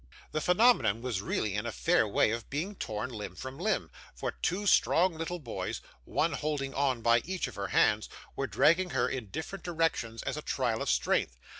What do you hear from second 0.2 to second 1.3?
The phenomenon was